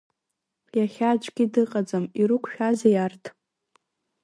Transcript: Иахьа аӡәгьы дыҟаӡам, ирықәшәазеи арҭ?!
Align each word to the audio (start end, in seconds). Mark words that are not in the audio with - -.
Иахьа 0.77 1.07
аӡәгьы 1.13 1.45
дыҟаӡам, 1.53 2.05
ирықәшәазеи 2.19 2.97
арҭ?! 3.05 3.23